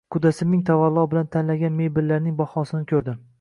[0.13, 3.17] Qudasi ming tavallo bilan tanlangan mebellarning bahosini ko‘rdi